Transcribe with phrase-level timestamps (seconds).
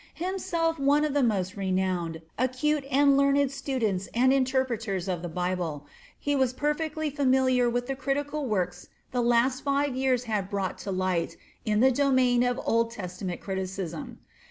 [0.15, 5.85] Himself one of the most renowned, acute and learned students and interpreters of the Bible,
[6.19, 10.91] he was perfectly familiar with the critical works the last five years have brought to
[10.91, 14.17] light in the domain of Old Testament criticism.